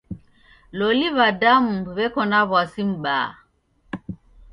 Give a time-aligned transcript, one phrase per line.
[0.77, 3.29] Loli w'adamu w'eko na w'asi m'baa.